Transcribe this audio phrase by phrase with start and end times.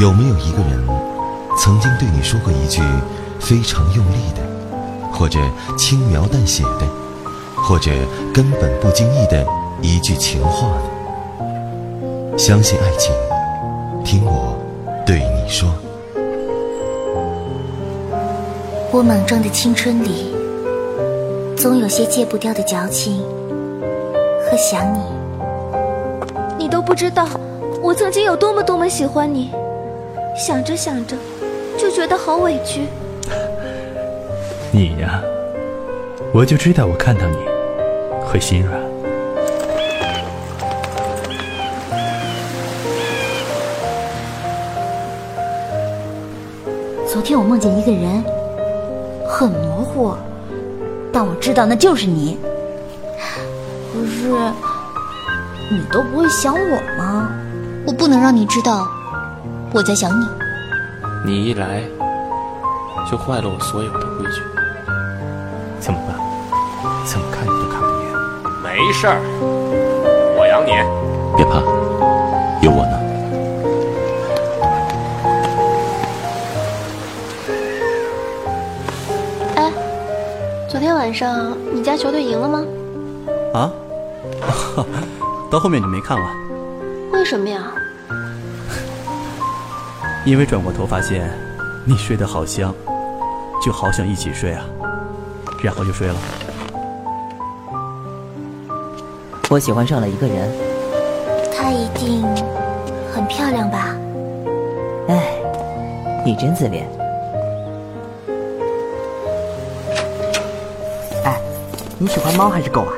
[0.00, 0.78] 有没有一个人，
[1.56, 2.82] 曾经对你说过一句
[3.40, 4.42] 非常用力的，
[5.10, 5.38] 或者
[5.78, 6.86] 轻描淡写的，
[7.56, 7.90] 或者
[8.32, 9.46] 根本不经意的
[9.80, 12.36] 一句情话呢？
[12.36, 13.14] 相信爱情，
[14.04, 14.58] 听我
[15.06, 15.72] 对你说。
[18.90, 20.34] 我莽撞的青春里，
[21.56, 23.22] 总有些戒不掉的矫情
[24.54, 25.00] 和想你。
[26.56, 27.26] 你都不知道，
[27.82, 29.50] 我曾经有多么多么喜欢你，
[30.36, 31.16] 想着想着，
[31.76, 32.82] 就觉得好委屈。
[34.70, 35.20] 你呀，
[36.32, 37.36] 我就知道我看到你
[38.24, 38.80] 会心软。
[47.08, 48.22] 昨天我梦见一个人。
[49.26, 50.14] 很模糊，
[51.12, 52.38] 但我知道那就是你。
[54.24, 54.54] 可是，
[55.70, 57.28] 你都不会想我吗？
[57.86, 58.88] 我不能让你知道
[59.70, 60.26] 我在想你。
[61.26, 61.82] 你一来，
[63.10, 64.40] 就坏了我所有的规矩。
[65.78, 66.16] 怎么办？
[67.04, 68.10] 怎么看你都看不厌。
[68.62, 69.20] 没事儿，
[70.38, 70.70] 我养你。
[71.36, 71.60] 别怕，
[72.62, 72.94] 有我呢。
[79.56, 79.70] 哎
[80.66, 82.64] 昨天晚上你家球队赢了吗？
[83.52, 83.70] 啊，
[85.50, 86.26] 到后面就没看了。
[87.12, 87.62] 为什么呀？
[90.24, 91.30] 因为转过头发现
[91.84, 92.74] 你睡得好香，
[93.64, 94.64] 就好想一起睡啊，
[95.62, 96.14] 然后就睡了。
[99.50, 100.50] 我喜欢上了一个人，
[101.54, 102.22] 她一定
[103.12, 103.94] 很漂亮吧？
[105.08, 105.36] 哎，
[106.24, 106.88] 你真自恋。
[111.24, 111.40] 哎
[111.98, 112.92] 你喜欢猫还是狗啊？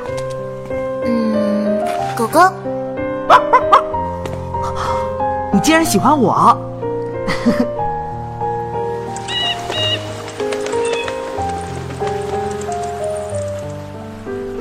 [5.53, 6.57] 你竟然喜欢我！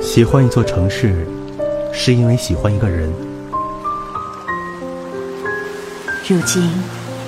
[0.00, 1.26] 喜欢一座城市，
[1.92, 3.12] 是因为喜欢一个人。
[6.26, 6.72] 如今，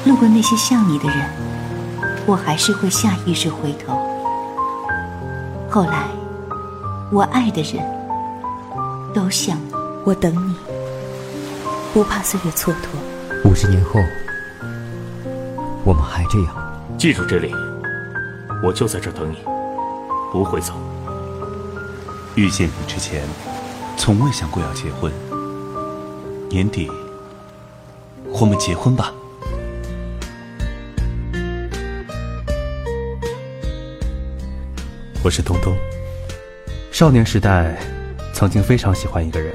[0.07, 1.19] 路过那些像你的人，
[2.27, 3.97] 我还是会下意识回头。
[5.69, 6.09] 后来。
[7.11, 7.83] 我爱的人，
[9.15, 9.68] 都像你。
[10.09, 10.55] 我等你，
[11.93, 13.45] 不怕岁月蹉跎。
[13.45, 14.01] 五十年后，
[15.85, 16.97] 我们还这样。
[16.97, 17.53] 记住这里，
[18.65, 19.37] 我就在这等你，
[20.33, 20.73] 不会走。
[22.37, 23.23] 遇见你之前，
[23.99, 25.13] 从未想过要结婚。
[26.49, 26.91] 年底，
[28.31, 29.13] 我们结婚吧。
[35.23, 35.77] 我是东东。
[36.91, 37.77] 少年时代，
[38.33, 39.55] 曾经非常喜欢一个人，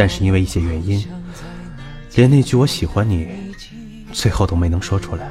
[0.00, 1.06] 但是因为一些原因，
[2.14, 3.54] 连那句“我喜欢你”
[4.14, 5.28] 最后都没能说出来。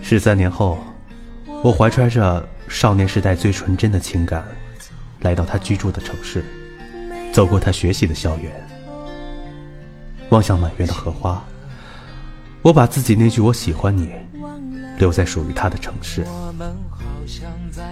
[0.00, 0.78] 十三年后，
[1.62, 4.42] 我怀揣着少年时代最纯真的情感，
[5.20, 6.42] 来到他居住的城市，
[7.30, 8.50] 走过他学习的校园，
[10.30, 11.44] 望向满园的荷花。
[12.62, 14.14] 我把自己那句“我喜欢你”
[14.96, 16.24] 留在属于他的城市。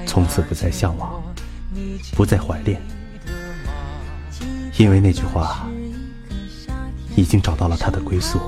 [0.07, 1.23] 从此不再向往，
[2.13, 2.81] 不再怀恋，
[4.79, 5.67] 因为那句话
[7.15, 8.39] 已经找到了他的归宿。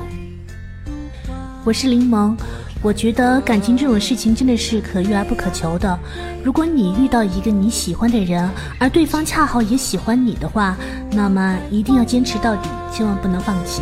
[1.65, 2.37] 我是柠檬，
[2.83, 5.99] 我觉得感情这种事情真的是可遇而不可求的。
[6.45, 10.77] 如果你遇到一个你喜欢的人，而对方恰好也喜欢你的话，
[11.11, 13.81] 那么一定要坚持到底，千万不能放弃，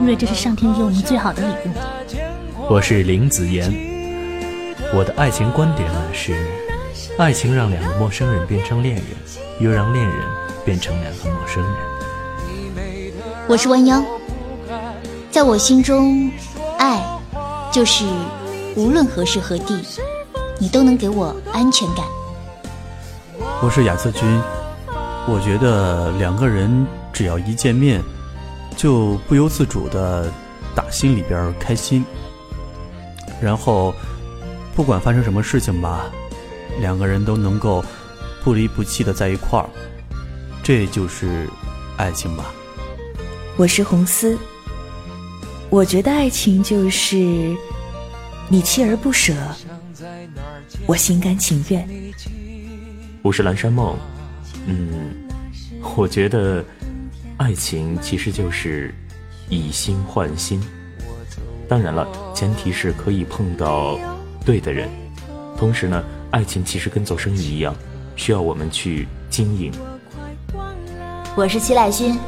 [0.00, 1.72] 因为这是上天给我们最好的礼物。
[2.70, 3.72] 我是林子妍，
[4.94, 6.36] 我的爱情观点呢是。
[7.18, 9.04] 爱情让两个陌生人变成恋人，
[9.58, 10.16] 又让恋人
[10.68, 11.72] 变成两个陌生人。
[13.48, 14.04] 我是弯腰，
[15.30, 16.30] 在我心中，
[16.78, 17.02] 爱
[17.72, 18.04] 就是
[18.76, 19.82] 无论何时何地，
[20.58, 22.04] 你都能给我安全感。
[23.62, 24.28] 我是亚瑟君，
[25.26, 28.02] 我觉得两个人只要一见面，
[28.76, 30.30] 就不由自主的
[30.74, 32.04] 打心里边开心，
[33.40, 33.94] 然后
[34.76, 36.10] 不管发生什么事情吧。
[36.78, 37.82] 两个人都能够
[38.44, 39.66] 不离不弃的在一块儿，
[40.68, 41.48] 这就是
[41.96, 42.52] 爱情吧。
[43.56, 44.38] 我是红丝，
[45.70, 47.16] 我觉得爱情就是
[48.50, 49.32] 你锲而不舍，
[50.86, 51.88] 我心甘情愿。
[53.22, 53.96] 我是蓝山梦，
[54.66, 55.14] 嗯，
[55.96, 56.62] 我觉得
[57.38, 58.94] 爱情其实就是
[59.48, 60.62] 以心换心，
[61.66, 63.98] 当然了，前提是可以碰到
[64.44, 64.86] 对的人，
[65.56, 66.04] 同时呢。
[66.30, 67.74] 爱情其实跟做生意一样，
[68.14, 69.72] 需要我们去经营。
[71.38, 72.18] 我是齐乃勋，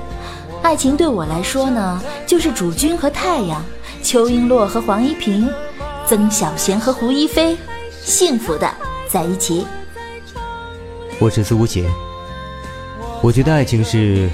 [0.62, 3.61] 爱情对我来说呢，就是主君和太阳，
[4.05, 5.53] 邱璎珞和黄一平，
[6.07, 7.57] 曾小贤和胡一菲，
[8.01, 8.73] 幸福的
[9.09, 9.67] 在一起。
[11.19, 11.91] 我是苏无邪，
[13.21, 14.31] 我觉得爱情是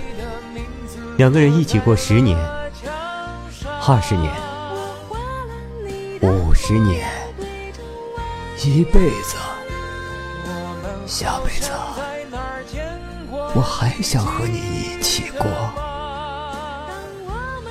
[1.17, 2.39] 两个人一起过十年、
[3.89, 4.31] 二十年、
[6.21, 7.09] 五十年、
[8.63, 9.37] 一辈子，
[11.07, 11.71] 下辈子。
[13.57, 15.47] 我还想和你一起过。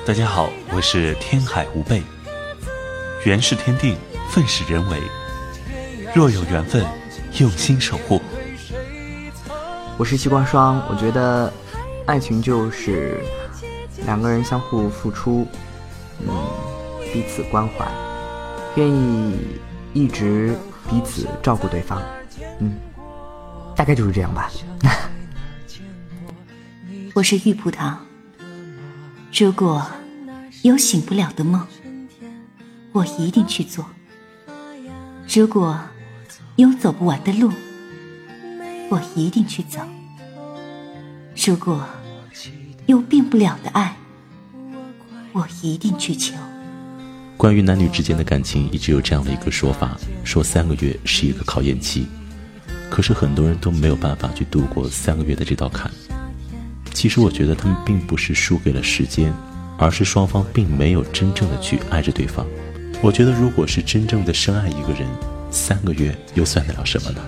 [0.04, 2.02] 大家好，我是天海无贝。
[3.24, 3.96] 缘是天定，
[4.28, 5.00] 份是人为。
[6.12, 6.84] 若有缘分，
[7.38, 8.20] 用心守护。
[9.96, 10.82] 我是西瓜霜。
[10.90, 11.52] 我觉得，
[12.04, 13.20] 爱情就是
[14.04, 15.46] 两个人相互付出，
[16.18, 16.28] 嗯，
[17.12, 17.86] 彼此关怀，
[18.74, 19.38] 愿意
[19.92, 20.52] 一直
[20.90, 22.02] 彼此照顾对方。
[22.58, 22.76] 嗯，
[23.76, 24.50] 大概就是这样吧。
[27.16, 27.94] 我是玉葡萄。
[29.32, 29.82] 如果
[30.60, 31.66] 有醒不了的梦，
[32.92, 33.82] 我一定去做；
[35.26, 35.80] 如果
[36.56, 37.50] 有走不完的路，
[38.90, 39.80] 我一定去走；
[41.46, 41.82] 如果
[42.84, 43.96] 有变不了的爱，
[45.32, 46.34] 我一定去求。
[47.38, 52.06] 关于男女之间的感情，一直有这样的一个说法：说三个月是一个考验期，
[52.90, 55.90] 可是很多人都没有办法去度过三个月的这道坎。
[56.96, 59.30] 其实我觉得他们并不是输给了时间，
[59.76, 62.46] 而是双方并没有真正的去爱着对方。
[63.02, 65.06] 我觉得如果是真正的深爱一个人，
[65.50, 67.20] 三个月又算得了什么呢？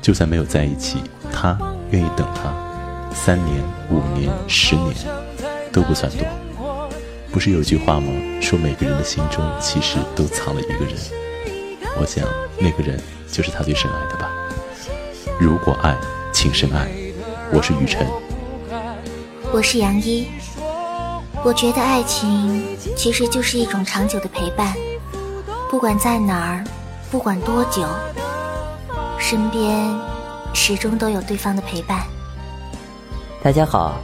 [0.00, 0.98] 就算没有在一起，
[1.32, 1.58] 他
[1.90, 2.54] 愿意等他，
[3.12, 3.60] 三年、
[3.90, 4.94] 五年、十年
[5.72, 6.24] 都不算多。
[7.32, 8.12] 不是有句话吗？
[8.40, 10.94] 说每个人的心中其实都藏了一个人。
[12.00, 12.24] 我想
[12.60, 12.96] 那个人
[13.28, 14.30] 就是他最深爱的吧。
[15.40, 15.96] 如果爱，
[16.32, 16.88] 请深爱。
[17.52, 18.06] 我是雨辰。
[19.50, 20.26] 我是杨一，
[21.42, 22.64] 我觉得爱情
[22.94, 24.74] 其实就是一种长久的陪伴，
[25.70, 26.64] 不管在哪儿，
[27.10, 27.82] 不管多久，
[29.18, 29.90] 身边
[30.52, 32.06] 始终都有对方的陪伴。
[33.42, 33.98] 大家好，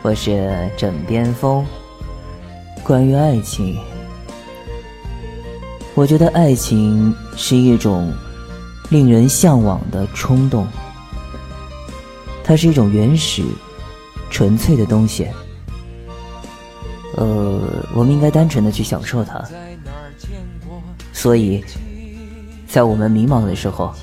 [0.00, 1.64] 我是枕边风。
[2.82, 3.78] 关于爱情，
[5.94, 8.12] 我觉得爱情是一种
[8.88, 10.66] 令人向往的冲动，
[12.42, 13.44] 它是一种原始。
[14.36, 15.26] 纯粹的东西，
[17.16, 19.42] 呃，我们应该单纯的去享受它。
[21.10, 21.64] 所以，
[22.68, 23.94] 在我们迷茫的时候，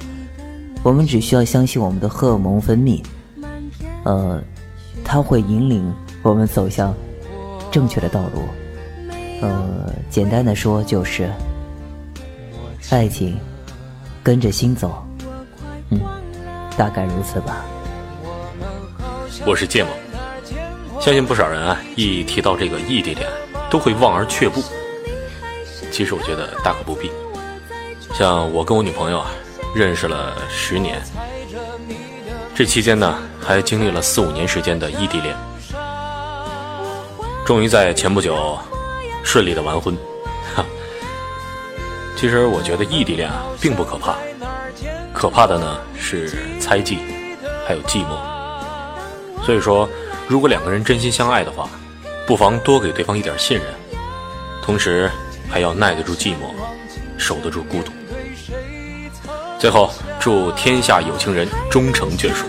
[0.81, 2.99] 我们只需要相信我们的荷尔蒙分泌，
[4.05, 4.41] 呃，
[5.05, 5.93] 它会引领
[6.23, 6.95] 我们走向
[7.69, 8.41] 正确的道路。
[9.39, 11.31] 呃，简单的说就是，
[12.89, 13.37] 爱情
[14.23, 15.05] 跟着心走，
[15.91, 16.01] 嗯，
[16.75, 17.63] 大概如此吧。
[19.45, 20.02] 我是芥末。
[21.03, 23.27] 相信不少人啊，一提到这个异地恋，
[23.69, 24.63] 都会望而却步。
[25.91, 27.11] 其实我觉得大可不必。
[28.13, 29.29] 像我跟我女朋友啊，
[29.75, 31.01] 认识了十年，
[32.55, 35.35] 这期间呢，还经历了四五年时间的异地恋，
[37.45, 38.57] 终于在前不久
[39.25, 39.93] 顺利的完婚。
[40.55, 40.63] 哈，
[42.15, 44.15] 其实我觉得异地恋啊，并不可怕，
[45.11, 46.99] 可怕的呢是猜忌，
[47.67, 49.45] 还有寂寞。
[49.45, 49.85] 所以说。
[50.27, 51.69] 如果两个人真心相爱的话，
[52.25, 53.67] 不妨多给对方一点信任，
[54.63, 55.11] 同时
[55.49, 56.53] 还要耐得住寂寞，
[57.17, 57.91] 守得住孤独。
[59.59, 62.45] 最后，祝天下有情人终成眷属。